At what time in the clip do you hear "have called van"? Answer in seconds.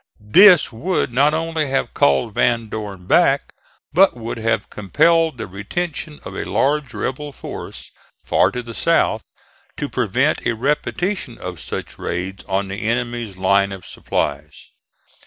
1.69-2.69